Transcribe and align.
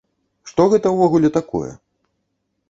Што 0.51 0.65
гэта 0.71 0.93
ўвогуле 0.95 1.29
такое? 1.37 1.71